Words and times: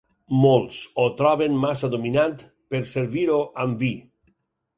Molts 0.43 0.77
o 1.03 1.03
troben 1.19 1.59
massa 1.65 1.89
dominant 1.97 2.33
per 2.73 2.81
servir-ho 2.95 3.37
amb 3.67 3.85
vi. 3.87 3.93